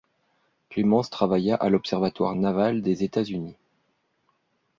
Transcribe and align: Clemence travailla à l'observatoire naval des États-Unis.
Clemence 0.71 1.11
travailla 1.11 1.53
à 1.57 1.69
l'observatoire 1.69 2.33
naval 2.35 2.81
des 2.81 3.03
États-Unis. 3.03 3.55